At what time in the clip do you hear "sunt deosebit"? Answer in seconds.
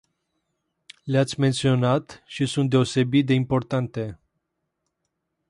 2.45-3.25